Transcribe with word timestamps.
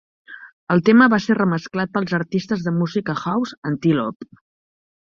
El 0.75 0.81
tema 0.87 1.09
va 1.15 1.19
ser 1.25 1.35
remesclat 1.39 1.93
pels 1.99 2.17
artistes 2.21 2.67
de 2.69 2.75
música 2.81 3.19
house 3.27 3.57
Antiloop. 3.75 4.33